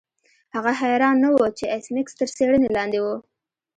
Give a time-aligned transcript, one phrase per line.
[0.55, 3.07] هغه حیران نه و چې ایس میکس تر څیړنې لاندې و